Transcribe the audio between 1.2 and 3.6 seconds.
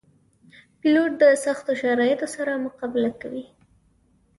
د سختو شرایطو سره مقابله کوي.